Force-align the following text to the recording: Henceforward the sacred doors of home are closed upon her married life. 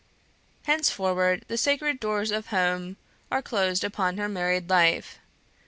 Henceforward 0.63 1.45
the 1.47 1.57
sacred 1.59 1.99
doors 1.99 2.31
of 2.31 2.47
home 2.47 2.97
are 3.31 3.43
closed 3.43 3.83
upon 3.83 4.17
her 4.17 4.27
married 4.27 4.67
life. 4.67 5.19